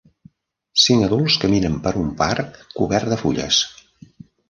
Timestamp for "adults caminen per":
1.09-1.93